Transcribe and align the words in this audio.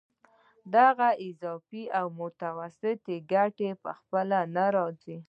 دغه 0.75 1.07
اضافي 1.29 1.83
او 1.99 2.05
متوسطه 2.21 3.15
ګټه 3.33 3.69
په 3.83 3.91
خپله 3.99 4.39
نه 4.55 4.65
راځي 4.75 5.17